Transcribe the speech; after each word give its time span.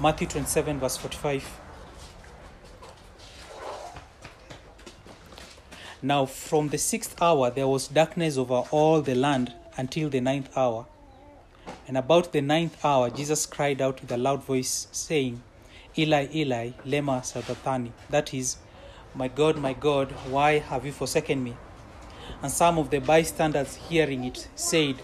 Matthew 0.00 0.26
27, 0.26 0.80
verse 0.80 0.96
45. 0.96 1.60
Now, 6.02 6.26
from 6.26 6.70
the 6.70 6.78
sixth 6.78 7.22
hour, 7.22 7.48
there 7.48 7.68
was 7.68 7.86
darkness 7.86 8.36
over 8.36 8.64
all 8.72 9.00
the 9.00 9.14
land 9.14 9.54
until 9.76 10.10
the 10.10 10.20
ninth 10.20 10.50
hour. 10.56 10.86
And 11.86 11.96
about 11.96 12.32
the 12.32 12.40
ninth 12.40 12.84
hour, 12.84 13.08
Jesus 13.08 13.46
cried 13.46 13.80
out 13.80 14.00
with 14.00 14.10
a 14.10 14.16
loud 14.16 14.42
voice, 14.42 14.88
saying, 14.90 15.40
Eli, 15.96 16.26
Eli, 16.34 16.70
lema 16.84 17.24
sabachthani. 17.24 17.92
That 18.10 18.34
is, 18.34 18.56
My 19.14 19.28
God, 19.28 19.58
my 19.58 19.74
God, 19.74 20.10
why 20.28 20.58
have 20.58 20.84
you 20.84 20.92
forsaken 20.92 21.42
me? 21.44 21.56
And 22.42 22.50
some 22.50 22.78
of 22.78 22.90
the 22.90 22.98
bystanders 22.98 23.76
hearing 23.76 24.24
it 24.24 24.48
said, 24.56 24.96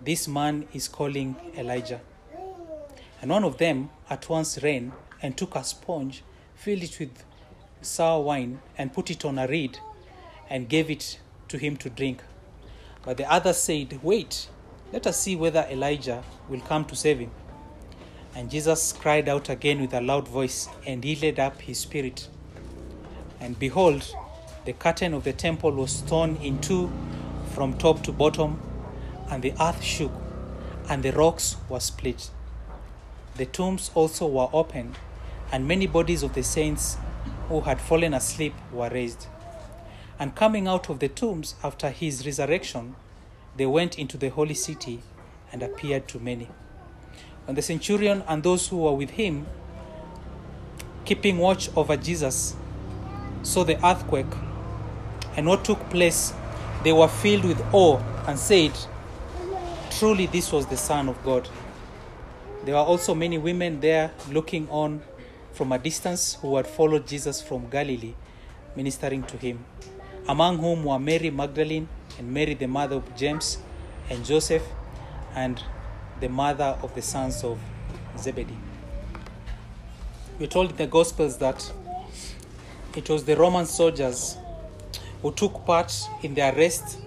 This 0.00 0.28
man 0.28 0.68
is 0.72 0.86
calling 0.86 1.34
Elijah. 1.56 2.00
And 3.20 3.30
one 3.30 3.44
of 3.44 3.58
them 3.58 3.90
at 4.08 4.28
once 4.28 4.62
ran 4.62 4.92
and 5.22 5.36
took 5.36 5.54
a 5.54 5.64
sponge, 5.64 6.22
filled 6.54 6.82
it 6.82 6.98
with 6.98 7.24
sour 7.82 8.22
wine, 8.22 8.60
and 8.78 8.92
put 8.92 9.10
it 9.10 9.24
on 9.24 9.38
a 9.38 9.46
reed, 9.46 9.78
and 10.48 10.68
gave 10.68 10.90
it 10.90 11.18
to 11.48 11.58
him 11.58 11.76
to 11.78 11.90
drink. 11.90 12.22
But 13.02 13.18
the 13.18 13.30
other 13.30 13.52
said, 13.52 14.02
Wait, 14.02 14.48
let 14.92 15.06
us 15.06 15.20
see 15.20 15.36
whether 15.36 15.66
Elijah 15.70 16.22
will 16.48 16.60
come 16.60 16.84
to 16.86 16.96
save 16.96 17.18
him. 17.18 17.30
And 18.34 18.50
Jesus 18.50 18.92
cried 18.92 19.28
out 19.28 19.48
again 19.48 19.80
with 19.80 19.92
a 19.92 20.00
loud 20.00 20.28
voice, 20.28 20.68
and 20.86 21.04
yielded 21.04 21.38
up 21.38 21.60
his 21.60 21.78
spirit. 21.78 22.28
And 23.40 23.58
behold, 23.58 24.14
the 24.64 24.72
curtain 24.72 25.14
of 25.14 25.24
the 25.24 25.32
temple 25.32 25.72
was 25.72 26.02
torn 26.02 26.36
in 26.36 26.60
two 26.60 26.90
from 27.52 27.76
top 27.76 28.02
to 28.04 28.12
bottom, 28.12 28.60
and 29.30 29.42
the 29.42 29.52
earth 29.60 29.82
shook, 29.82 30.12
and 30.88 31.02
the 31.02 31.12
rocks 31.12 31.56
were 31.68 31.80
split. 31.80 32.30
The 33.36 33.46
tombs 33.46 33.90
also 33.94 34.26
were 34.26 34.48
opened, 34.52 34.96
and 35.52 35.66
many 35.66 35.86
bodies 35.86 36.22
of 36.22 36.34
the 36.34 36.42
saints 36.42 36.96
who 37.48 37.60
had 37.60 37.80
fallen 37.80 38.14
asleep 38.14 38.54
were 38.72 38.88
raised. 38.88 39.26
And 40.18 40.34
coming 40.34 40.68
out 40.68 40.90
of 40.90 40.98
the 40.98 41.08
tombs 41.08 41.54
after 41.64 41.90
his 41.90 42.26
resurrection, 42.26 42.94
they 43.56 43.66
went 43.66 43.98
into 43.98 44.16
the 44.16 44.28
holy 44.28 44.54
city 44.54 45.02
and 45.52 45.62
appeared 45.62 46.06
to 46.08 46.18
many. 46.18 46.48
When 47.46 47.56
the 47.56 47.62
centurion 47.62 48.22
and 48.28 48.42
those 48.42 48.68
who 48.68 48.78
were 48.78 48.92
with 48.92 49.10
him, 49.10 49.46
keeping 51.04 51.38
watch 51.38 51.68
over 51.76 51.96
Jesus, 51.96 52.54
saw 53.42 53.64
the 53.64 53.84
earthquake 53.84 54.32
and 55.36 55.46
what 55.46 55.64
took 55.64 55.78
place, 55.90 56.32
they 56.84 56.92
were 56.92 57.08
filled 57.08 57.44
with 57.44 57.60
awe 57.72 57.98
and 58.26 58.38
said, 58.38 58.72
Truly, 59.98 60.26
this 60.26 60.52
was 60.52 60.66
the 60.66 60.76
Son 60.76 61.08
of 61.08 61.22
God. 61.24 61.48
There 62.64 62.74
were 62.74 62.80
also 62.80 63.14
many 63.14 63.38
women 63.38 63.80
there 63.80 64.10
looking 64.30 64.68
on 64.68 65.02
from 65.52 65.72
a 65.72 65.78
distance 65.78 66.34
who 66.42 66.56
had 66.56 66.66
followed 66.66 67.06
Jesus 67.06 67.40
from 67.40 67.70
Galilee, 67.70 68.14
ministering 68.76 69.22
to 69.24 69.36
him, 69.36 69.64
among 70.28 70.58
whom 70.58 70.84
were 70.84 70.98
Mary 70.98 71.30
Magdalene 71.30 71.88
and 72.18 72.32
Mary, 72.32 72.54
the 72.54 72.66
mother 72.66 72.96
of 72.96 73.16
James 73.16 73.58
and 74.10 74.24
Joseph, 74.24 74.62
and 75.34 75.62
the 76.20 76.28
mother 76.28 76.76
of 76.82 76.94
the 76.94 77.02
sons 77.02 77.42
of 77.44 77.58
Zebedee. 78.18 78.58
We're 80.38 80.46
told 80.46 80.70
in 80.72 80.76
the 80.76 80.86
Gospels 80.86 81.38
that 81.38 81.72
it 82.94 83.08
was 83.08 83.24
the 83.24 83.36
Roman 83.36 83.66
soldiers 83.66 84.36
who 85.22 85.32
took 85.32 85.64
part 85.64 85.92
in 86.22 86.34
the 86.34 86.54
arrest 86.54 86.98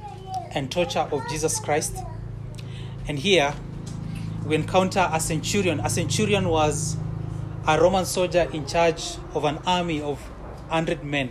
and 0.51 0.71
torture 0.71 1.07
of 1.11 1.27
Jesus 1.29 1.59
Christ. 1.59 1.95
And 3.07 3.19
here 3.19 3.53
we 4.45 4.55
encounter 4.55 5.09
a 5.11 5.19
centurion. 5.19 5.79
A 5.79 5.89
centurion 5.89 6.49
was 6.49 6.97
a 7.67 7.79
Roman 7.79 8.05
soldier 8.05 8.49
in 8.53 8.65
charge 8.65 9.15
of 9.33 9.45
an 9.45 9.59
army 9.65 10.01
of 10.01 10.19
100 10.69 11.03
men. 11.03 11.29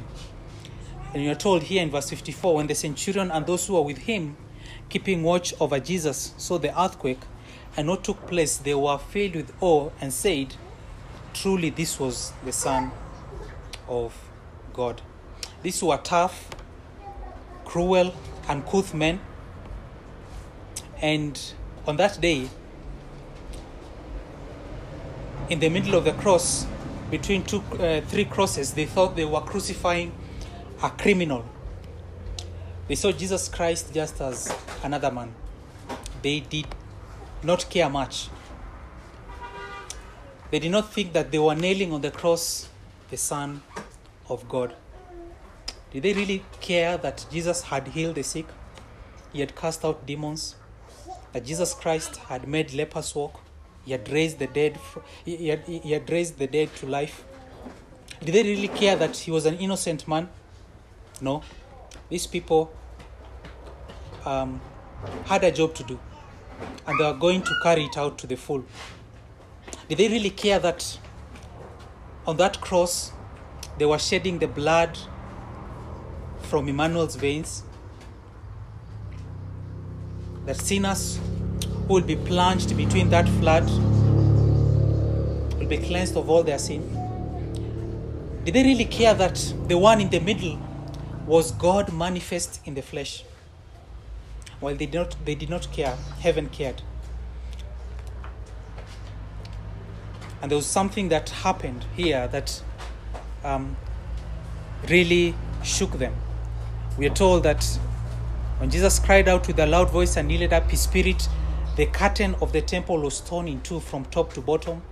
And 1.12 1.22
you're 1.22 1.34
told 1.34 1.64
here 1.64 1.82
in 1.82 1.90
verse 1.90 2.08
54 2.08 2.54
when 2.56 2.66
the 2.66 2.74
centurion 2.74 3.30
and 3.30 3.46
those 3.46 3.66
who 3.66 3.74
were 3.74 3.82
with 3.82 3.98
him, 3.98 4.36
keeping 4.88 5.22
watch 5.22 5.52
over 5.60 5.78
Jesus, 5.78 6.32
saw 6.38 6.58
the 6.58 6.78
earthquake 6.80 7.20
and 7.76 7.88
what 7.88 8.04
took 8.04 8.26
place, 8.26 8.58
they 8.58 8.74
were 8.74 8.98
filled 8.98 9.34
with 9.34 9.52
awe 9.60 9.90
and 10.00 10.12
said, 10.12 10.56
Truly, 11.32 11.70
this 11.70 11.98
was 11.98 12.32
the 12.44 12.52
Son 12.52 12.90
of 13.88 14.14
God. 14.74 15.00
These 15.62 15.82
were 15.82 15.96
tough, 15.96 16.50
cruel, 17.64 18.14
uncouth 18.48 18.92
men. 18.92 19.20
And 21.00 21.40
on 21.86 21.96
that 21.96 22.20
day, 22.20 22.50
in 25.48 25.60
the 25.60 25.68
middle 25.68 25.94
of 25.94 26.04
the 26.04 26.12
cross, 26.12 26.66
between 27.10 27.44
two, 27.44 27.62
uh, 27.78 28.00
three 28.02 28.24
crosses, 28.24 28.72
they 28.72 28.86
thought 28.86 29.16
they 29.16 29.24
were 29.24 29.40
crucifying 29.40 30.12
a 30.82 30.90
criminal. 30.90 31.44
They 32.88 32.94
saw 32.94 33.12
Jesus 33.12 33.48
Christ 33.48 33.92
just 33.92 34.20
as 34.20 34.54
another 34.82 35.10
man. 35.10 35.34
They 36.22 36.40
did 36.40 36.66
not 37.42 37.68
care 37.68 37.90
much. 37.90 38.28
They 40.50 40.58
did 40.58 40.70
not 40.70 40.92
think 40.92 41.12
that 41.12 41.30
they 41.30 41.38
were 41.38 41.54
nailing 41.54 41.92
on 41.92 42.00
the 42.00 42.10
cross 42.10 42.68
the 43.10 43.18
Son 43.18 43.62
of 44.30 44.48
God. 44.48 44.74
Did 45.90 46.04
they 46.04 46.14
really 46.14 46.42
care 46.62 46.96
that 46.96 47.26
Jesus 47.30 47.60
had 47.60 47.88
healed 47.88 48.14
the 48.14 48.22
sick? 48.22 48.46
He 49.34 49.40
had 49.40 49.54
cast 49.54 49.84
out 49.84 50.06
demons? 50.06 50.56
That 51.34 51.44
Jesus 51.44 51.74
Christ 51.74 52.16
had 52.16 52.48
made 52.48 52.72
lepers 52.72 53.14
walk? 53.14 53.41
He 53.84 53.92
had 53.92 54.08
raised 54.10 54.38
the 54.38 54.46
dead. 54.46 54.78
He 55.24 55.48
had, 55.48 55.64
he 55.66 55.90
had 55.92 56.08
raised 56.10 56.38
the 56.38 56.46
dead 56.46 56.74
to 56.76 56.86
life. 56.86 57.24
Did 58.24 58.34
they 58.34 58.42
really 58.44 58.68
care 58.68 58.94
that 58.96 59.16
he 59.16 59.30
was 59.30 59.46
an 59.46 59.56
innocent 59.58 60.06
man? 60.06 60.28
No. 61.20 61.42
These 62.08 62.28
people 62.28 62.72
um, 64.24 64.60
had 65.24 65.42
a 65.42 65.50
job 65.50 65.74
to 65.74 65.82
do, 65.82 65.98
and 66.86 66.98
they 66.98 67.04
were 67.04 67.18
going 67.18 67.42
to 67.42 67.54
carry 67.62 67.84
it 67.84 67.96
out 67.96 68.18
to 68.18 68.26
the 68.26 68.36
full. 68.36 68.64
Did 69.88 69.98
they 69.98 70.08
really 70.08 70.30
care 70.30 70.58
that 70.60 70.98
on 72.26 72.36
that 72.36 72.60
cross 72.60 73.12
they 73.78 73.86
were 73.86 73.98
shedding 73.98 74.38
the 74.38 74.46
blood 74.46 74.96
from 76.42 76.68
Emmanuel's 76.68 77.16
veins? 77.16 77.64
That 80.46 80.56
sinners 80.56 81.18
who 81.92 81.96
will 81.96 82.06
be 82.06 82.16
plunged 82.16 82.74
between 82.74 83.10
that 83.10 83.28
flood 83.28 83.68
will 85.58 85.66
be 85.66 85.76
cleansed 85.76 86.16
of 86.16 86.30
all 86.30 86.42
their 86.42 86.58
sin? 86.58 86.80
Did 88.44 88.54
they 88.54 88.62
really 88.62 88.86
care 88.86 89.12
that 89.12 89.54
the 89.68 89.76
one 89.76 90.00
in 90.00 90.08
the 90.08 90.20
middle 90.20 90.58
was 91.26 91.52
God 91.52 91.92
manifest 91.92 92.62
in 92.64 92.72
the 92.72 92.80
flesh? 92.80 93.24
Well, 94.62 94.74
they 94.74 94.86
did 94.86 94.94
not, 94.94 95.16
they 95.26 95.34
did 95.34 95.50
not 95.50 95.70
care. 95.70 95.94
Heaven 96.20 96.48
cared. 96.48 96.80
And 100.40 100.50
there 100.50 100.56
was 100.56 100.64
something 100.64 101.10
that 101.10 101.28
happened 101.28 101.84
here 101.94 102.26
that 102.28 102.62
um, 103.44 103.76
really 104.88 105.34
shook 105.62 105.98
them. 105.98 106.14
We 106.96 107.06
are 107.06 107.14
told 107.14 107.42
that 107.42 107.62
when 108.60 108.70
Jesus 108.70 108.98
cried 108.98 109.28
out 109.28 109.46
with 109.46 109.58
a 109.58 109.66
loud 109.66 109.90
voice 109.90 110.16
and 110.16 110.30
yielded 110.30 110.54
up 110.54 110.70
his 110.70 110.80
spirit, 110.80 111.28
the 111.76 111.86
curtain 111.86 112.34
of 112.42 112.52
the 112.52 112.60
temple 112.60 113.00
was 113.00 113.20
torn 113.20 113.48
in 113.48 113.60
two 113.62 113.80
from 113.80 114.04
top 114.06 114.32
to 114.34 114.40
bottom, 114.40 114.82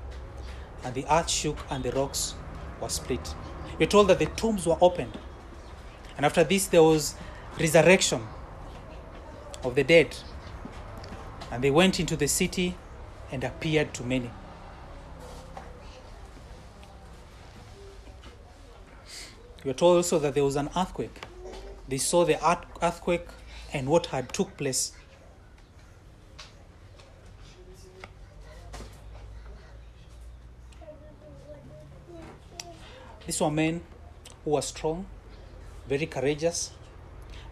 and 0.84 0.94
the 0.94 1.04
earth 1.10 1.28
shook 1.28 1.58
and 1.70 1.84
the 1.84 1.92
rocks 1.92 2.34
were 2.80 2.88
split. 2.88 3.34
We're 3.78 3.86
told 3.86 4.08
that 4.08 4.18
the 4.18 4.26
tombs 4.26 4.66
were 4.66 4.78
opened. 4.80 5.16
And 6.16 6.24
after 6.26 6.44
this, 6.44 6.66
there 6.66 6.82
was 6.82 7.14
resurrection 7.58 8.22
of 9.62 9.74
the 9.74 9.84
dead. 9.84 10.16
And 11.50 11.62
they 11.64 11.70
went 11.70 12.00
into 12.00 12.16
the 12.16 12.28
city 12.28 12.76
and 13.30 13.44
appeared 13.44 13.92
to 13.94 14.02
many. 14.02 14.30
We 19.64 19.70
are 19.70 19.74
told 19.74 19.98
also 19.98 20.18
that 20.20 20.34
there 20.34 20.44
was 20.44 20.56
an 20.56 20.70
earthquake. 20.74 21.24
They 21.88 21.98
saw 21.98 22.24
the 22.24 22.38
earthquake 22.82 23.26
and 23.72 23.88
what 23.88 24.06
had 24.06 24.32
took 24.32 24.56
place. 24.56 24.92
These 33.30 33.42
were 33.42 33.50
men 33.52 33.80
who 34.44 34.50
were 34.50 34.60
strong, 34.60 35.06
very 35.88 36.06
courageous, 36.06 36.72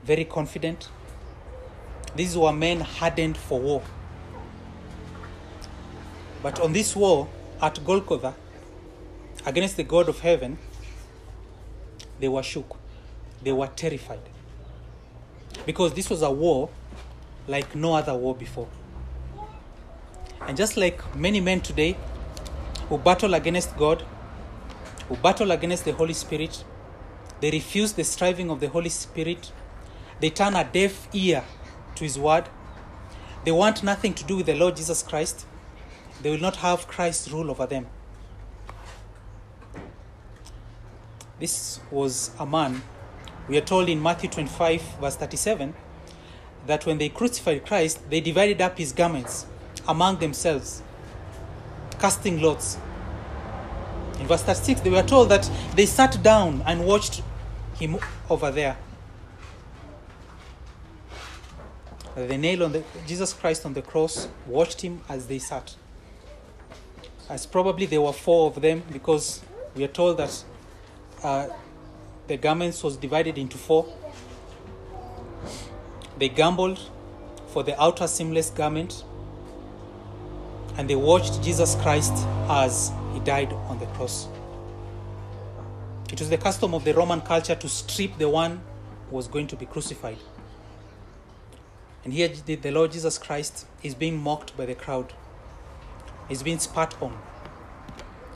very 0.02 0.24
confident. 0.24 0.88
These 2.16 2.36
were 2.36 2.52
men 2.52 2.80
hardened 2.80 3.36
for 3.36 3.60
war. 3.60 3.82
But 6.42 6.58
on 6.58 6.72
this 6.72 6.96
war 6.96 7.28
at 7.62 7.78
Golgotha, 7.84 8.34
against 9.46 9.76
the 9.76 9.84
God 9.84 10.08
of 10.08 10.18
heaven, 10.18 10.58
they 12.18 12.26
were 12.26 12.42
shook. 12.42 12.76
They 13.44 13.52
were 13.52 13.68
terrified. 13.68 14.28
Because 15.64 15.94
this 15.94 16.10
was 16.10 16.22
a 16.22 16.30
war 16.32 16.70
like 17.46 17.76
no 17.76 17.94
other 17.94 18.14
war 18.16 18.34
before. 18.34 18.66
And 20.40 20.56
just 20.56 20.76
like 20.76 21.14
many 21.14 21.40
men 21.40 21.60
today, 21.60 21.96
who 22.88 22.98
battle 22.98 23.34
against 23.34 23.76
God, 23.76 24.04
who 25.08 25.16
battle 25.16 25.50
against 25.50 25.84
the 25.84 25.92
Holy 25.92 26.12
Spirit. 26.12 26.64
They 27.40 27.50
refuse 27.50 27.92
the 27.92 28.04
striving 28.04 28.50
of 28.50 28.60
the 28.60 28.68
Holy 28.68 28.88
Spirit. 28.88 29.52
They 30.20 30.30
turn 30.30 30.54
a 30.54 30.64
deaf 30.64 31.08
ear 31.12 31.44
to 31.94 32.04
His 32.04 32.18
word. 32.18 32.48
They 33.44 33.52
want 33.52 33.82
nothing 33.82 34.14
to 34.14 34.24
do 34.24 34.38
with 34.38 34.46
the 34.46 34.54
Lord 34.54 34.76
Jesus 34.76 35.02
Christ. 35.02 35.46
They 36.22 36.30
will 36.30 36.40
not 36.40 36.56
have 36.56 36.88
Christ 36.88 37.30
rule 37.30 37.50
over 37.50 37.66
them. 37.66 37.86
This 41.38 41.78
was 41.92 42.32
a 42.40 42.44
man, 42.44 42.82
we 43.48 43.56
are 43.56 43.62
told 43.62 43.88
in 43.88 44.02
Matthew 44.02 44.28
25, 44.28 44.82
verse 45.00 45.14
37, 45.14 45.72
that 46.66 46.84
when 46.84 46.98
they 46.98 47.08
crucified 47.08 47.64
Christ, 47.64 48.10
they 48.10 48.20
divided 48.20 48.60
up 48.60 48.76
his 48.76 48.90
garments 48.90 49.46
among 49.86 50.18
themselves, 50.18 50.82
casting 52.00 52.42
lots. 52.42 52.76
In 54.20 54.26
verse 54.26 54.42
36, 54.42 54.80
they 54.80 54.90
were 54.90 55.02
told 55.02 55.28
that 55.28 55.48
they 55.74 55.86
sat 55.86 56.22
down 56.22 56.62
and 56.66 56.84
watched 56.84 57.22
him 57.78 57.98
over 58.28 58.50
there. 58.50 58.76
The 62.16 62.36
nail 62.36 62.64
on 62.64 62.72
the, 62.72 62.82
Jesus 63.06 63.32
Christ 63.32 63.64
on 63.64 63.74
the 63.74 63.82
cross, 63.82 64.28
watched 64.46 64.80
him 64.80 65.02
as 65.08 65.28
they 65.28 65.38
sat. 65.38 65.76
As 67.28 67.46
probably 67.46 67.86
there 67.86 68.00
were 68.00 68.12
four 68.12 68.48
of 68.48 68.60
them 68.60 68.82
because 68.92 69.40
we 69.76 69.84
are 69.84 69.88
told 69.88 70.16
that 70.16 70.44
uh, 71.22 71.46
the 72.26 72.36
garments 72.36 72.82
was 72.82 72.96
divided 72.96 73.38
into 73.38 73.56
four. 73.56 73.86
They 76.18 76.28
gambled 76.28 76.80
for 77.48 77.62
the 77.62 77.80
outer 77.80 78.08
seamless 78.08 78.50
garment 78.50 79.04
and 80.76 80.88
they 80.88 80.96
watched 80.96 81.42
Jesus 81.42 81.76
Christ 81.76 82.12
as 82.48 82.92
he 83.18 83.24
died 83.24 83.52
on 83.52 83.78
the 83.80 83.86
cross. 83.86 84.28
It 86.12 86.20
was 86.20 86.30
the 86.30 86.38
custom 86.38 86.72
of 86.72 86.84
the 86.84 86.94
Roman 86.94 87.20
culture 87.20 87.56
to 87.56 87.68
strip 87.68 88.16
the 88.16 88.28
one 88.28 88.60
who 89.10 89.16
was 89.16 89.26
going 89.26 89.48
to 89.48 89.56
be 89.56 89.66
crucified. 89.66 90.18
And 92.04 92.12
here 92.12 92.28
the 92.28 92.70
Lord 92.70 92.92
Jesus 92.92 93.18
Christ 93.18 93.66
is 93.82 93.94
being 93.94 94.16
mocked 94.16 94.56
by 94.56 94.66
the 94.66 94.74
crowd. 94.76 95.12
He's 96.28 96.44
being 96.44 96.60
spat 96.60 96.94
on. 97.02 97.18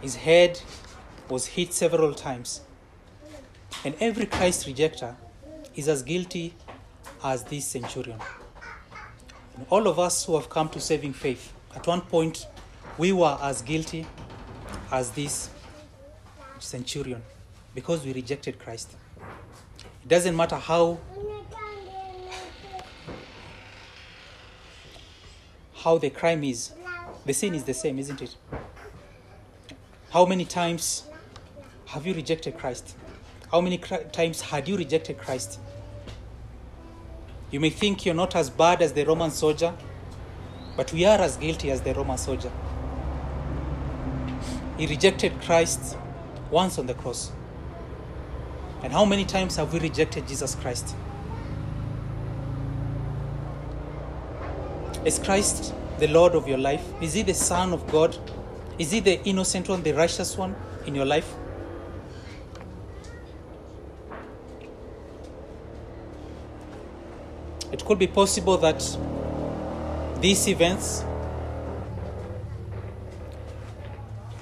His 0.01 0.17
head 0.17 0.61
was 1.29 1.47
hit 1.47 1.73
several 1.73 2.13
times. 2.13 2.63
And 3.85 3.95
every 4.01 4.27
Christ 4.27 4.67
rejecter 4.67 5.15
is 5.77 5.87
as 5.87 6.03
guilty 6.03 6.55
as 7.23 7.45
this 7.45 7.67
centurion. 7.67 8.19
And 9.57 9.65
all 9.71 9.87
of 9.87 10.01
us 10.01 10.25
who 10.25 10.35
have 10.35 10.51
come 10.51 10.69
to 10.71 10.81
saving 10.81 11.13
faith, 11.13 11.53
at 11.77 11.87
one 11.87 12.01
point, 12.01 12.49
we 12.99 13.13
were 13.13 13.39
as 13.41 13.63
guilty 13.63 14.07
as 14.93 15.11
this 15.13 15.49
centurion 16.59 17.23
because 17.75 18.05
we 18.05 18.13
rejected 18.13 18.59
Christ. 18.59 18.95
It 20.03 20.09
doesn't 20.09 20.37
matter 20.37 20.57
how 20.57 21.01
how 25.83 25.99
the 25.99 26.11
crime 26.11 26.45
is, 26.45 26.73
the 27.27 27.33
sin 27.33 27.55
is 27.55 27.65
the 27.65 27.75
same, 27.75 27.99
isn't 27.99 28.23
it? 28.23 28.37
How 30.11 30.27
many 30.27 30.45
times 30.45 31.05
have 31.87 32.07
you 32.07 32.15
rejected 32.15 32.57
Christ? 32.57 32.95
How 33.51 33.61
many 33.61 33.79
times 33.79 34.43
had 34.43 34.69
you 34.69 34.77
rejected 34.77 35.19
Christ? 35.19 35.59
You 37.51 37.59
may 37.59 37.71
think 37.71 38.07
you're 38.07 38.15
not 38.15 38.37
as 38.37 38.49
bad 38.49 38.81
as 38.81 38.93
the 38.93 39.05
Roman 39.05 39.31
soldier, 39.31 39.75
but 40.77 40.93
we 40.93 41.05
are 41.05 41.19
as 41.19 41.37
guilty 41.37 41.71
as 41.71 41.81
the 41.81 41.95
Roman 41.95 42.17
soldier. 42.17 42.53
He 44.83 44.89
rejected 44.89 45.41
Christ 45.43 45.97
once 46.51 46.77
on 46.77 46.87
the 46.89 46.95
cross. 46.95 47.31
And 48.83 48.93
how 48.93 49.05
many 49.05 49.25
times 49.25 49.55
have 49.55 49.73
we 49.73 49.79
rejected 49.79 50.27
Jesus 50.27 50.57
Christ? 50.57 50.97
Is 55.05 55.21
Christ 55.21 55.73
the 56.01 56.09
Lord 56.09 56.35
of 56.35 56.49
your 56.49 56.59
life? 56.59 56.85
Is 57.01 57.13
He 57.13 57.23
the 57.23 57.33
Son 57.33 57.73
of 57.73 57.87
God? 57.93 58.19
Is 58.77 58.91
He 58.91 58.99
the 58.99 59.23
innocent 59.23 59.69
one, 59.69 59.85
the 59.85 59.93
righteous 59.93 60.37
one 60.37 60.57
in 60.85 60.97
your 60.97 61.07
life? 61.07 61.33
It 67.71 67.85
could 67.85 68.01
be 68.01 68.09
possible 68.09 68.57
that 68.59 68.81
these 70.21 70.49
events 70.49 71.05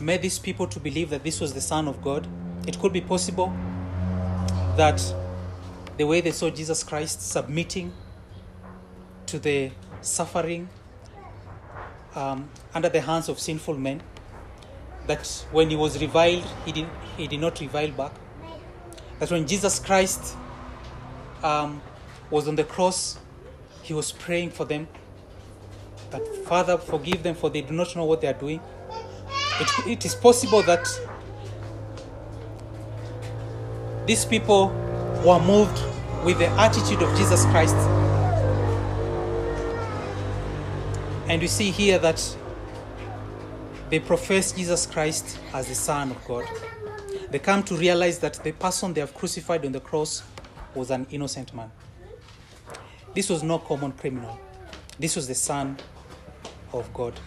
made 0.00 0.22
these 0.22 0.38
people 0.38 0.66
to 0.66 0.80
believe 0.80 1.10
that 1.10 1.24
this 1.24 1.40
was 1.40 1.52
the 1.52 1.60
Son 1.60 1.88
of 1.88 2.02
God. 2.02 2.26
It 2.66 2.78
could 2.78 2.92
be 2.92 3.00
possible 3.00 3.52
that 4.76 5.02
the 5.96 6.06
way 6.06 6.20
they 6.20 6.32
saw 6.32 6.50
Jesus 6.50 6.82
Christ 6.82 7.20
submitting 7.30 7.92
to 9.26 9.38
the 9.38 9.70
suffering 10.00 10.68
um, 12.14 12.48
under 12.74 12.88
the 12.88 13.00
hands 13.00 13.28
of 13.28 13.38
sinful 13.38 13.76
men, 13.76 14.02
that 15.06 15.26
when 15.52 15.70
he 15.70 15.76
was 15.76 16.00
reviled, 16.00 16.44
he 16.64 16.72
did, 16.72 16.88
he 17.16 17.26
did 17.26 17.40
not 17.40 17.60
revile 17.60 17.90
back. 17.90 18.12
That 19.18 19.30
when 19.30 19.46
Jesus 19.46 19.78
Christ 19.78 20.36
um, 21.42 21.82
was 22.30 22.48
on 22.48 22.56
the 22.56 22.64
cross, 22.64 23.18
he 23.82 23.94
was 23.94 24.12
praying 24.12 24.50
for 24.50 24.64
them. 24.64 24.88
That 26.10 26.26
Father, 26.46 26.78
forgive 26.78 27.22
them, 27.22 27.34
for 27.34 27.50
they 27.50 27.60
do 27.60 27.74
not 27.74 27.94
know 27.94 28.04
what 28.04 28.20
they 28.20 28.28
are 28.28 28.32
doing. 28.38 28.60
It, 29.60 29.86
it 29.86 30.04
is 30.06 30.14
possible 30.14 30.62
that 30.62 30.88
these 34.06 34.24
people 34.24 34.68
were 35.24 35.38
moved 35.38 35.78
with 36.24 36.38
the 36.38 36.48
attitude 36.48 37.02
of 37.02 37.16
Jesus 37.16 37.44
Christ. 37.46 37.76
And 41.28 41.40
we 41.40 41.46
see 41.46 41.70
here 41.70 41.98
that 41.98 42.36
they 43.90 44.00
profess 44.00 44.52
Jesus 44.52 44.86
Christ 44.86 45.38
as 45.52 45.68
the 45.68 45.74
Son 45.74 46.10
of 46.10 46.24
God. 46.24 46.46
They 47.30 47.38
come 47.38 47.62
to 47.64 47.76
realize 47.76 48.18
that 48.20 48.34
the 48.42 48.52
person 48.52 48.92
they 48.92 49.00
have 49.00 49.14
crucified 49.14 49.64
on 49.64 49.72
the 49.72 49.80
cross 49.80 50.22
was 50.74 50.90
an 50.90 51.06
innocent 51.10 51.54
man. 51.54 51.70
This 53.14 53.28
was 53.28 53.42
no 53.42 53.58
common 53.58 53.92
criminal. 53.92 54.38
This 54.98 55.16
was 55.16 55.28
the 55.28 55.34
Son 55.34 55.76
of 56.72 56.92
God. 56.94 57.18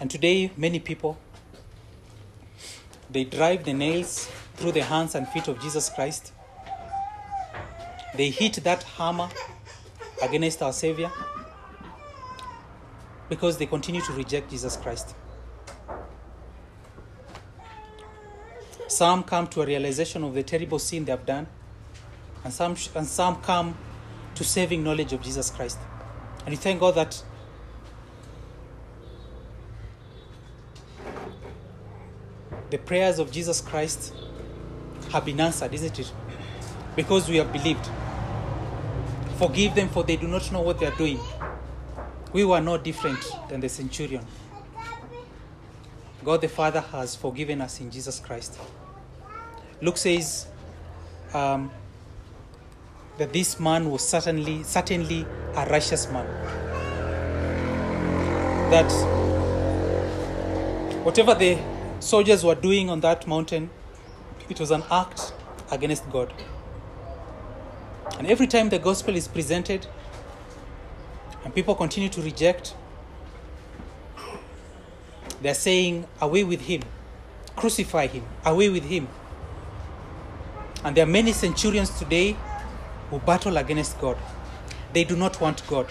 And 0.00 0.10
today, 0.10 0.50
many 0.56 0.80
people 0.80 1.18
they 3.10 3.24
drive 3.24 3.64
the 3.64 3.72
nails 3.72 4.30
through 4.54 4.72
the 4.72 4.82
hands 4.82 5.14
and 5.14 5.26
feet 5.28 5.48
of 5.48 5.60
Jesus 5.60 5.88
Christ. 5.90 6.32
They 8.14 8.30
hit 8.30 8.54
that 8.64 8.82
hammer 8.84 9.28
against 10.22 10.62
our 10.62 10.72
Savior 10.72 11.10
because 13.28 13.58
they 13.58 13.66
continue 13.66 14.00
to 14.02 14.12
reject 14.12 14.50
Jesus 14.50 14.76
Christ. 14.76 15.14
Some 18.86 19.22
come 19.22 19.46
to 19.48 19.62
a 19.62 19.66
realization 19.66 20.22
of 20.24 20.34
the 20.34 20.42
terrible 20.42 20.78
sin 20.78 21.04
they 21.04 21.12
have 21.12 21.24
done, 21.24 21.46
and 22.44 22.52
some, 22.52 22.76
and 22.94 23.06
some 23.06 23.36
come 23.40 23.76
to 24.34 24.44
saving 24.44 24.82
knowledge 24.82 25.12
of 25.12 25.22
Jesus 25.22 25.50
Christ. 25.50 25.78
And 26.40 26.50
we 26.50 26.56
thank 26.56 26.80
God 26.80 26.96
that 26.96 27.22
the 32.70 32.78
prayers 32.78 33.18
of 33.18 33.30
Jesus 33.30 33.60
Christ 33.60 34.14
have 35.10 35.24
been 35.24 35.40
answered, 35.40 35.74
isn't 35.74 35.98
it? 35.98 36.12
Because 36.94 37.28
we 37.28 37.36
have 37.36 37.52
believed. 37.52 37.88
Forgive 39.38 39.74
them, 39.74 39.88
for 39.88 40.04
they 40.04 40.16
do 40.16 40.28
not 40.28 40.50
know 40.52 40.60
what 40.60 40.78
they 40.78 40.86
are 40.86 40.96
doing. 40.96 41.18
We 42.32 42.44
were 42.44 42.60
no 42.60 42.78
different 42.78 43.18
than 43.48 43.60
the 43.60 43.68
centurion. 43.68 44.24
God 46.24 46.42
the 46.42 46.48
Father 46.48 46.80
has 46.80 47.16
forgiven 47.16 47.60
us 47.60 47.80
in 47.80 47.90
Jesus 47.90 48.20
Christ. 48.20 48.58
Luke 49.80 49.96
says 49.96 50.46
um, 51.32 51.70
that 53.18 53.32
this 53.32 53.58
man 53.58 53.90
was 53.90 54.06
certainly, 54.06 54.62
certainly 54.62 55.26
a 55.56 55.66
righteous 55.66 56.10
man. 56.12 56.26
That 58.70 58.90
whatever 61.02 61.34
the 61.34 61.58
soldiers 62.00 62.44
were 62.44 62.54
doing 62.54 62.90
on 62.90 63.00
that 63.00 63.26
mountain, 63.26 63.70
it 64.48 64.58
was 64.58 64.70
an 64.70 64.82
act 64.90 65.32
against 65.70 66.10
God. 66.10 66.32
And 68.18 68.26
every 68.26 68.46
time 68.46 68.68
the 68.68 68.78
gospel 68.78 69.14
is 69.14 69.28
presented 69.28 69.86
and 71.44 71.54
people 71.54 71.74
continue 71.74 72.08
to 72.08 72.20
reject, 72.20 72.74
they're 75.40 75.54
saying, 75.54 76.06
Away 76.20 76.44
with 76.44 76.62
him, 76.62 76.82
crucify 77.56 78.08
him, 78.08 78.24
away 78.44 78.68
with 78.68 78.84
him. 78.84 79.08
And 80.84 80.96
there 80.96 81.04
are 81.04 81.10
many 81.10 81.32
centurions 81.32 81.96
today 81.98 82.36
who 83.10 83.18
battle 83.20 83.56
against 83.56 84.00
God. 84.00 84.18
They 84.92 85.04
do 85.04 85.16
not 85.16 85.40
want 85.40 85.66
God. 85.66 85.86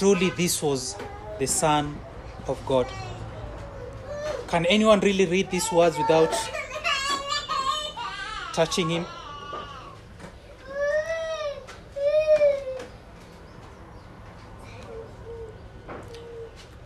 truly 0.00 0.30
this 0.30 0.62
was 0.62 0.96
the 1.38 1.46
Son 1.46 1.94
of 2.50 2.66
God. 2.66 2.86
Can 4.48 4.66
anyone 4.66 5.00
really 5.00 5.26
read 5.26 5.50
these 5.50 5.70
words 5.72 5.96
without 5.96 6.32
touching 8.52 8.90
him? 8.90 9.06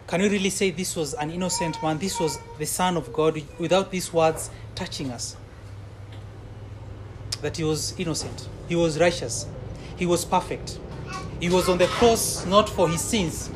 Can 0.06 0.21
you 0.21 0.30
really 0.30 0.50
say 0.50 0.71
this 0.71 0.94
was 0.94 1.14
an 1.14 1.30
innocent 1.30 1.83
man? 1.83 1.99
This 1.99 2.21
was 2.21 2.38
the 2.59 2.66
Son 2.66 2.97
of 2.97 3.12
God 3.12 3.42
without 3.59 3.90
these 3.90 4.12
words 4.12 4.50
touching 4.75 5.11
us? 5.11 5.37
That 7.42 7.56
he 7.56 7.64
was 7.64 7.99
innocent, 7.99 8.49
he 8.68 8.76
was 8.76 9.00
righteous, 9.00 9.47
he 9.97 10.06
was 10.06 10.25
perfect. 10.25 10.78
He 11.40 11.49
was 11.49 11.68
on 11.68 11.78
the 11.78 11.87
cross 11.87 12.47
not 12.47 12.68
for 12.68 12.88
his 12.88 13.00
sins, 13.00 13.50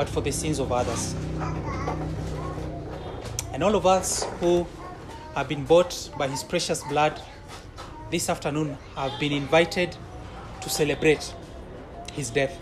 but 0.00 0.08
for 0.08 0.22
the 0.22 0.32
sins 0.32 0.58
of 0.58 0.72
others. 0.72 1.14
And 3.52 3.62
all 3.62 3.74
of 3.74 3.84
us 3.84 4.24
who 4.40 4.66
have 5.34 5.46
been 5.46 5.66
bought 5.66 6.08
by 6.16 6.26
his 6.26 6.42
precious 6.42 6.82
blood 6.84 7.20
this 8.10 8.30
afternoon 8.30 8.78
have 8.96 9.12
been 9.20 9.32
invited 9.32 9.94
to 10.62 10.70
celebrate 10.70 11.34
his 12.14 12.30
death. 12.30 12.58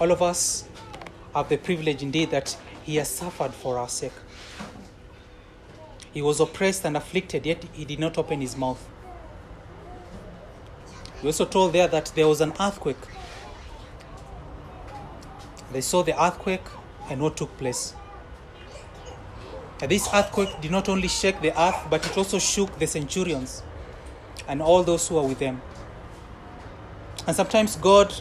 All 0.00 0.12
of 0.12 0.22
us 0.22 0.68
have 1.34 1.48
the 1.48 1.56
privilege 1.56 2.04
indeed 2.04 2.30
that 2.30 2.56
he 2.84 2.94
has 2.96 3.08
suffered 3.08 3.52
for 3.52 3.78
our 3.78 3.88
sake. 3.88 4.12
He 6.14 6.22
was 6.22 6.38
oppressed 6.38 6.84
and 6.84 6.96
afflicted, 6.96 7.46
yet 7.46 7.64
he 7.72 7.84
did 7.84 7.98
not 7.98 8.16
open 8.16 8.42
his 8.42 8.56
mouth. 8.56 8.88
We 11.20 11.30
also 11.30 11.46
told 11.46 11.72
there 11.72 11.88
that 11.88 12.12
there 12.14 12.28
was 12.28 12.40
an 12.40 12.52
earthquake. 12.60 13.08
They 15.72 15.80
saw 15.80 16.02
the 16.02 16.20
earthquake 16.22 16.64
and 17.10 17.20
what 17.20 17.36
took 17.36 17.56
place. 17.58 17.94
This 19.80 20.08
earthquake 20.14 20.60
did 20.60 20.70
not 20.70 20.88
only 20.88 21.08
shake 21.08 21.40
the 21.40 21.58
earth, 21.60 21.86
but 21.90 22.06
it 22.06 22.16
also 22.16 22.38
shook 22.38 22.78
the 22.78 22.86
centurions 22.86 23.62
and 24.46 24.62
all 24.62 24.82
those 24.84 25.08
who 25.08 25.16
were 25.16 25.26
with 25.26 25.40
them. 25.40 25.60
And 27.26 27.34
sometimes 27.34 27.76
God 27.76 28.14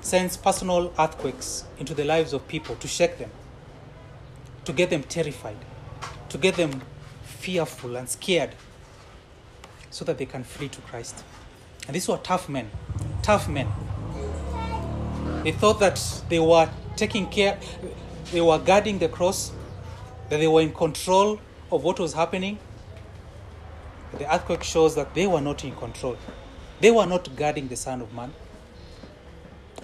sends 0.00 0.36
personal 0.36 0.92
earthquakes 0.98 1.64
into 1.78 1.94
the 1.94 2.04
lives 2.04 2.32
of 2.32 2.46
people 2.48 2.76
to 2.76 2.88
shake 2.88 3.18
them, 3.18 3.30
to 4.64 4.72
get 4.72 4.90
them 4.90 5.02
terrified, 5.04 5.56
to 6.28 6.38
get 6.38 6.56
them 6.56 6.82
fearful 7.22 7.96
and 7.96 8.08
scared, 8.08 8.54
so 9.90 10.04
that 10.04 10.18
they 10.18 10.26
can 10.26 10.42
flee 10.42 10.68
to 10.68 10.80
Christ. 10.82 11.22
And 11.86 11.94
these 11.94 12.08
were 12.08 12.18
tough 12.18 12.48
men, 12.48 12.70
tough 13.22 13.48
men. 13.48 13.68
They 15.44 15.52
thought 15.52 15.78
that 15.80 16.00
they 16.30 16.40
were 16.40 16.70
taking 16.96 17.26
care, 17.26 17.58
they 18.32 18.40
were 18.40 18.58
guarding 18.58 18.98
the 18.98 19.08
cross, 19.08 19.52
that 20.30 20.38
they 20.38 20.48
were 20.48 20.62
in 20.62 20.72
control 20.72 21.38
of 21.70 21.84
what 21.84 22.00
was 22.00 22.14
happening. 22.14 22.58
But 24.10 24.20
the 24.20 24.34
earthquake 24.34 24.62
shows 24.62 24.94
that 24.94 25.14
they 25.14 25.26
were 25.26 25.42
not 25.42 25.62
in 25.62 25.76
control. 25.76 26.16
They 26.80 26.90
were 26.90 27.04
not 27.04 27.36
guarding 27.36 27.68
the 27.68 27.76
Son 27.76 28.00
of 28.00 28.14
Man. 28.14 28.32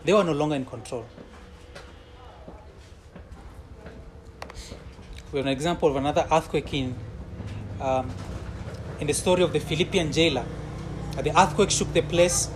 They 0.02 0.14
were 0.14 0.25
no 0.25 0.33
longer 0.33 0.57
in 0.57 0.64
control. 0.64 1.05
We 5.31 5.38
have 5.38 5.47
an 5.47 5.52
example 5.52 5.90
of 5.90 5.97
another 5.97 6.26
earthquake 6.33 6.73
in, 6.73 6.97
um, 7.83 8.11
in 8.99 9.07
the 9.07 9.14
story 9.14 9.43
of 9.43 9.52
the 9.52 9.61
Philippian 9.61 10.11
jailer. 10.11 10.47
The 11.23 11.38
earthquake 11.38 11.71
shook 11.71 11.93
the 11.93 12.00
place 12.02 12.49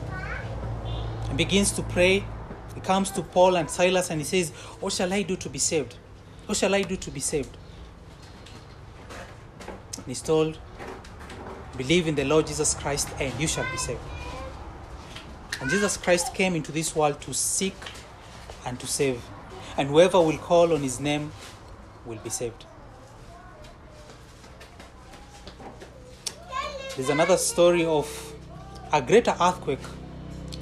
and 1.28 1.36
begins 1.36 1.70
to 1.72 1.82
pray. 1.82 2.24
He 2.74 2.80
comes 2.80 3.10
to 3.12 3.22
Paul 3.22 3.56
and 3.56 3.70
Silas 3.70 4.10
and 4.10 4.20
he 4.20 4.24
says, 4.24 4.50
What 4.80 4.92
shall 4.92 5.12
I 5.12 5.22
do 5.22 5.36
to 5.36 5.48
be 5.48 5.58
saved? 5.58 5.96
What 6.46 6.58
shall 6.58 6.74
I 6.74 6.82
do 6.82 6.96
to 6.96 7.10
be 7.10 7.20
saved? 7.20 7.56
And 9.96 10.06
he's 10.06 10.20
told, 10.20 10.58
Believe 11.76 12.06
in 12.06 12.14
the 12.14 12.24
Lord 12.24 12.46
Jesus 12.46 12.74
Christ 12.74 13.08
and 13.18 13.32
you 13.40 13.46
shall 13.46 13.68
be 13.70 13.76
saved. 13.76 14.00
And 15.60 15.70
Jesus 15.70 15.96
Christ 15.96 16.34
came 16.34 16.54
into 16.54 16.72
this 16.72 16.94
world 16.94 17.20
to 17.22 17.32
seek 17.32 17.76
and 18.66 18.78
to 18.80 18.86
save. 18.86 19.22
And 19.76 19.88
whoever 19.88 20.20
will 20.20 20.38
call 20.38 20.72
on 20.72 20.82
his 20.82 21.00
name 21.00 21.32
will 22.04 22.18
be 22.18 22.30
saved. 22.30 22.64
There's 26.96 27.08
another 27.08 27.36
story 27.36 27.84
of 27.84 28.34
a 28.92 29.02
greater 29.02 29.34
earthquake, 29.40 29.80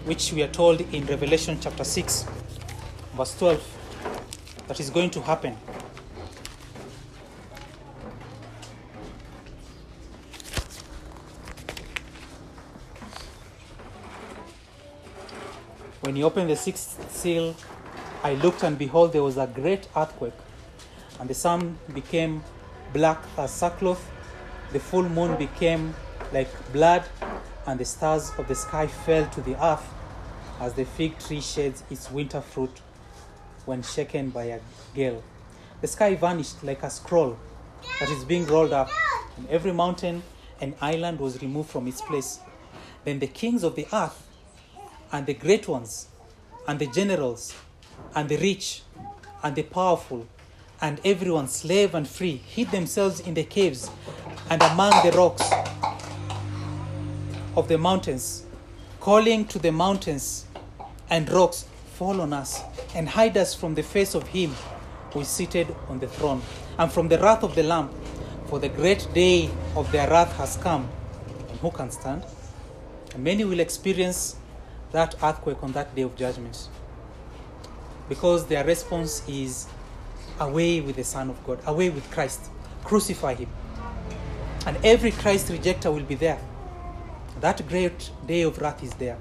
which 0.04 0.32
we 0.32 0.42
are 0.42 0.48
told 0.48 0.80
in 0.92 1.06
Revelation 1.06 1.58
chapter 1.60 1.84
6, 1.84 2.26
verse 3.14 3.38
12, 3.38 4.64
that 4.66 4.80
is 4.80 4.90
going 4.90 5.10
to 5.10 5.20
happen. 5.20 5.56
When 16.00 16.16
he 16.16 16.24
opened 16.24 16.50
the 16.50 16.56
sixth 16.56 17.12
seal, 17.12 17.54
I 18.24 18.34
looked 18.34 18.64
and 18.64 18.76
behold, 18.76 19.12
there 19.12 19.22
was 19.22 19.36
a 19.36 19.46
great 19.46 19.86
earthquake, 19.96 20.34
and 21.20 21.30
the 21.30 21.34
sun 21.34 21.78
became 21.94 22.42
black 22.92 23.22
as 23.38 23.52
sackcloth, 23.52 24.04
the 24.72 24.80
full 24.80 25.08
moon 25.08 25.36
became 25.36 25.94
like 26.32 26.48
blood, 26.72 27.04
and 27.66 27.78
the 27.78 27.84
stars 27.84 28.32
of 28.38 28.48
the 28.48 28.54
sky 28.54 28.86
fell 28.86 29.26
to 29.30 29.40
the 29.40 29.62
earth 29.64 29.86
as 30.60 30.74
the 30.74 30.84
fig 30.84 31.18
tree 31.18 31.40
sheds 31.40 31.82
its 31.90 32.10
winter 32.10 32.40
fruit 32.40 32.80
when 33.64 33.82
shaken 33.82 34.30
by 34.30 34.44
a 34.44 34.60
gale. 34.94 35.22
The 35.80 35.86
sky 35.86 36.14
vanished 36.14 36.62
like 36.62 36.82
a 36.82 36.90
scroll 36.90 37.38
that 38.00 38.08
is 38.08 38.24
being 38.24 38.46
rolled 38.46 38.72
up, 38.72 38.90
and 39.36 39.48
every 39.48 39.72
mountain 39.72 40.22
and 40.60 40.74
island 40.80 41.18
was 41.18 41.40
removed 41.42 41.70
from 41.70 41.88
its 41.88 42.00
place. 42.00 42.38
Then 43.04 43.18
the 43.18 43.26
kings 43.26 43.62
of 43.64 43.74
the 43.74 43.86
earth 43.92 44.26
and 45.10 45.26
the 45.26 45.34
great 45.34 45.68
ones, 45.68 46.08
and 46.66 46.78
the 46.78 46.86
generals, 46.86 47.54
and 48.14 48.28
the 48.28 48.36
rich, 48.36 48.82
and 49.42 49.54
the 49.54 49.62
powerful, 49.62 50.26
and 50.80 51.00
everyone, 51.04 51.48
slave 51.48 51.94
and 51.94 52.06
free, 52.08 52.36
hid 52.36 52.70
themselves 52.70 53.20
in 53.20 53.34
the 53.34 53.44
caves 53.44 53.90
and 54.50 54.62
among 54.62 54.92
the 55.04 55.12
rocks 55.16 55.50
of 57.56 57.68
the 57.68 57.78
mountains, 57.78 58.44
calling 59.00 59.44
to 59.46 59.58
the 59.58 59.72
mountains 59.72 60.46
and 61.10 61.30
rocks, 61.30 61.66
Fall 61.94 62.20
on 62.20 62.32
us 62.32 62.60
and 62.94 63.08
hide 63.08 63.36
us 63.36 63.54
from 63.54 63.74
the 63.74 63.82
face 63.82 64.14
of 64.14 64.26
him 64.26 64.54
who 65.12 65.20
is 65.20 65.28
seated 65.28 65.74
on 65.88 65.98
the 65.98 66.08
throne, 66.08 66.40
and 66.78 66.90
from 66.90 67.08
the 67.08 67.18
wrath 67.18 67.42
of 67.42 67.54
the 67.54 67.62
Lamb. 67.62 67.90
For 68.46 68.58
the 68.58 68.68
great 68.68 69.06
day 69.14 69.50
of 69.76 69.90
their 69.92 70.08
wrath 70.08 70.34
has 70.36 70.56
come, 70.56 70.88
and 71.48 71.58
who 71.60 71.70
can 71.70 71.90
stand? 71.90 72.24
And 73.14 73.22
many 73.22 73.44
will 73.44 73.60
experience 73.60 74.36
that 74.90 75.14
earthquake 75.22 75.62
on 75.62 75.72
that 75.72 75.94
day 75.94 76.02
of 76.02 76.16
judgment 76.16 76.68
because 78.08 78.46
their 78.46 78.64
response 78.64 79.26
is 79.28 79.66
away 80.40 80.80
with 80.80 80.96
the 80.96 81.04
Son 81.04 81.30
of 81.30 81.46
God, 81.46 81.58
away 81.66 81.88
with 81.88 82.10
Christ, 82.10 82.50
crucify 82.84 83.34
him. 83.34 83.48
And 84.66 84.76
every 84.84 85.12
Christ 85.12 85.48
rejecter 85.48 85.92
will 85.92 86.02
be 86.02 86.14
there. 86.14 86.38
That 87.42 87.66
great 87.68 88.10
day 88.24 88.42
of 88.42 88.56
wrath 88.58 88.84
is 88.84 88.94
there. 88.94 89.18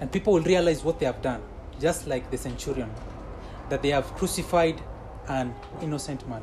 And 0.00 0.10
people 0.10 0.32
will 0.32 0.42
realize 0.42 0.82
what 0.82 0.98
they 0.98 1.04
have 1.04 1.20
done, 1.20 1.42
just 1.78 2.06
like 2.06 2.30
the 2.30 2.38
centurion, 2.38 2.90
that 3.68 3.82
they 3.82 3.90
have 3.90 4.06
crucified 4.14 4.80
an 5.28 5.54
innocent 5.82 6.26
man, 6.26 6.42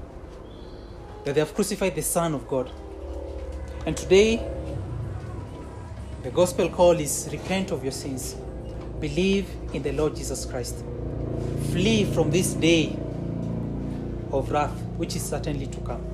that 1.24 1.34
they 1.34 1.42
have 1.42 1.56
crucified 1.56 1.96
the 1.96 2.04
Son 2.04 2.36
of 2.36 2.48
God. 2.48 2.70
And 3.88 3.98
today, 3.98 4.48
the 6.22 6.30
gospel 6.30 6.70
call 6.70 7.00
is 7.00 7.30
repent 7.32 7.72
of 7.72 7.82
your 7.82 7.92
sins, 7.92 8.36
believe 9.00 9.50
in 9.74 9.82
the 9.82 9.94
Lord 9.94 10.16
Jesus 10.16 10.46
Christ, 10.46 10.86
flee 11.72 12.06
from 12.06 12.30
this 12.30 12.54
day 12.54 12.96
of 14.32 14.52
wrath, 14.52 14.80
which 14.98 15.16
is 15.16 15.24
certainly 15.24 15.66
to 15.66 15.80
come. 15.80 16.13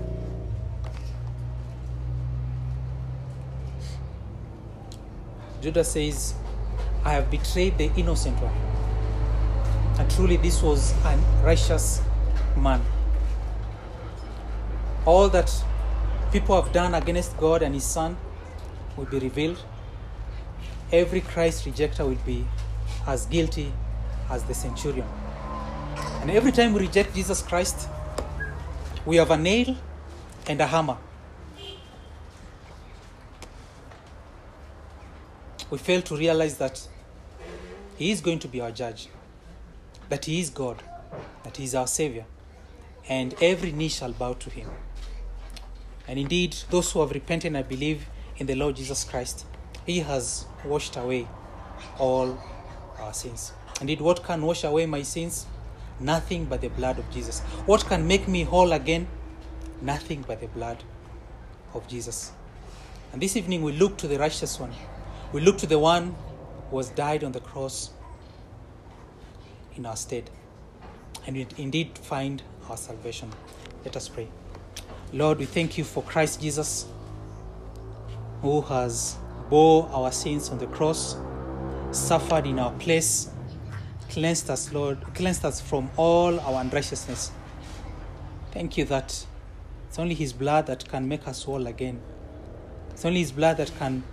Judas 5.62 5.92
says, 5.92 6.34
I 7.04 7.14
have 7.14 7.30
betrayed 7.30 7.78
the 7.78 7.92
innocent 7.96 8.38
one. 8.42 8.54
And 10.00 10.10
truly, 10.12 10.38
this 10.38 10.62
was 10.62 10.94
a 11.04 11.18
righteous 11.44 12.02
man. 12.56 12.82
All 15.06 15.28
that 15.30 15.52
people 16.32 16.62
have 16.62 16.72
done 16.72 16.96
against 16.96 17.38
God 17.38 17.62
and 17.62 17.74
His 17.74 17.84
Son 17.84 18.16
will 18.96 19.06
be 19.06 19.20
revealed. 19.20 19.62
Every 20.92 21.22
Christ 21.22 21.66
rejecter 21.66 22.06
will 22.08 22.24
be 22.26 22.46
as 23.06 23.26
guilty 23.26 23.74
as 24.30 24.44
the 24.44 24.54
centurion. 24.54 25.08
And 26.22 26.32
every 26.32 26.52
time 26.52 26.74
we 26.74 26.82
reject 26.82 27.16
Jesus 27.16 27.42
Christ, 27.42 27.90
we 29.06 29.18
have 29.18 29.32
a 29.32 29.38
nail 29.38 29.76
and 30.48 30.62
a 30.62 30.68
hammer. 30.68 30.98
We 35.70 35.78
fail 35.78 36.02
to 36.04 36.16
realize 36.16 36.58
that 36.58 36.88
He 37.98 38.12
is 38.12 38.22
going 38.22 38.40
to 38.40 38.48
be 38.48 38.62
our 38.62 38.72
judge, 38.72 39.08
that 40.10 40.26
He 40.26 40.40
is 40.40 40.50
God, 40.50 40.82
that 41.44 41.58
He 41.58 41.64
is 41.64 41.76
our 41.76 41.88
Savior, 41.88 42.26
and 43.08 43.36
every 43.42 43.72
knee 43.72 43.90
shall 43.90 44.12
bow 44.12 44.34
to 44.34 44.50
Him. 44.50 44.70
And 46.08 46.18
indeed, 46.18 46.56
those 46.70 46.92
who 46.92 47.02
have 47.02 47.12
repented 47.12 47.56
and 47.56 47.68
believe 47.68 48.08
in 48.38 48.48
the 48.48 48.56
Lord 48.56 48.76
Jesus 48.76 49.04
Christ, 49.04 49.46
He 49.86 50.00
has 50.00 50.46
washed 50.66 50.96
away 50.96 51.28
all 51.98 52.38
our 53.00 53.14
sins. 53.14 53.54
Indeed, 53.82 54.02
what 54.02 54.24
can 54.24 54.42
wash 54.42 54.64
away 54.64 54.86
my 54.86 55.04
sins? 55.04 55.46
Nothing 56.00 56.46
but 56.46 56.62
the 56.62 56.70
blood 56.70 56.98
of 56.98 57.10
Jesus. 57.12 57.42
What 57.66 57.86
can 57.86 58.08
make 58.08 58.28
me 58.28 58.44
whole 58.44 58.72
again? 58.72 59.08
Nothing 59.82 60.24
but 60.28 60.42
the 60.42 60.48
blood 60.48 60.84
of 61.74 61.88
Jesus. 61.88 62.32
And 63.12 63.22
this 63.22 63.36
evening 63.36 63.64
we 63.64 63.72
look 63.74 63.98
to 63.98 64.08
the 64.08 64.18
righteous 64.18 64.60
one. 64.60 64.72
We 65.32 65.42
look 65.42 65.60
to 65.60 65.68
the 65.68 65.78
one 65.78 66.16
who 66.72 66.78
has 66.78 66.90
died 66.90 67.24
on 67.24 67.32
the 67.32 67.40
cross 67.40 67.92
in 69.76 69.86
our 69.86 69.96
stead. 69.96 70.30
And 71.28 71.36
we 71.36 71.48
indeed 71.58 71.98
find 72.00 72.42
our 72.68 72.78
salvation. 72.78 73.32
Let 73.86 73.96
us 73.96 74.08
pray. 74.10 74.28
Lord, 75.14 75.38
we 75.38 75.46
thank 75.46 75.78
you 75.78 75.84
for 75.84 76.02
Christ 76.04 76.42
Jesus, 76.42 76.88
who 78.42 78.62
has 78.62 79.18
bore 79.50 79.88
our 79.92 80.12
sins 80.12 80.50
on 80.50 80.58
the 80.58 80.68
cross, 80.68 81.16
suffered 81.92 82.48
in 82.48 82.58
our 82.58 82.72
place, 82.74 83.30
cleansed 84.10 84.50
us, 84.50 84.74
Lord, 84.74 84.98
cleansed 85.14 85.46
us 85.46 85.62
from 85.62 85.92
all 85.98 86.40
our 86.40 86.62
unrighteousness. 86.62 87.32
Thank 88.52 88.78
you 88.78 88.86
that 88.86 89.26
it's 89.88 90.00
only 90.00 90.16
His 90.16 90.34
blood 90.34 90.66
that 90.68 90.90
can 90.90 91.08
make 91.08 91.28
us 91.28 91.44
whole 91.44 91.68
again. 91.68 92.02
It's 92.92 93.06
only 93.06 93.20
His 93.20 93.32
blood 93.32 93.58
that 93.58 93.72
can 93.78 94.04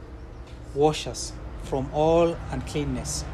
wash 0.76 1.06
us 1.06 1.32
from 1.62 1.88
all 1.92 2.36
uncleanness. 2.50 3.24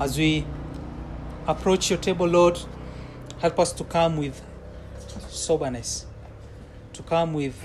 As 0.00 0.18
we 0.18 0.44
approach 1.46 1.88
your 1.88 1.98
table, 1.98 2.26
Lord, 2.26 2.58
help 3.38 3.58
us 3.58 3.72
to 3.74 3.84
come 3.84 4.16
with 4.16 4.42
soberness, 5.28 6.06
to 6.92 7.02
come 7.02 7.32
with 7.32 7.56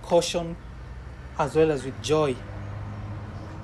caution 0.00 0.56
as 1.38 1.54
well 1.54 1.70
as 1.70 1.84
with 1.84 2.00
joy, 2.02 2.36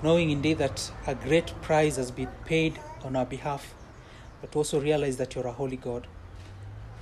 knowing 0.02 0.30
indeed 0.30 0.58
that 0.58 0.90
a 1.06 1.14
great 1.14 1.54
price 1.62 1.96
has 1.96 2.10
been 2.10 2.28
paid 2.44 2.78
on 3.04 3.16
our 3.16 3.24
behalf, 3.26 3.74
but 4.40 4.54
also 4.54 4.80
realize 4.80 5.16
that 5.16 5.34
you're 5.34 5.46
a 5.46 5.52
holy 5.52 5.76
God, 5.76 6.06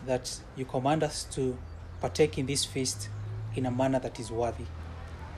that 0.06 0.38
you 0.54 0.64
command 0.64 1.02
us 1.02 1.24
to 1.32 1.56
partake 2.00 2.38
in 2.38 2.46
this 2.46 2.64
feast 2.64 3.08
in 3.56 3.66
a 3.66 3.70
manner 3.70 3.98
that 3.98 4.20
is 4.20 4.30
worthy. 4.30 4.64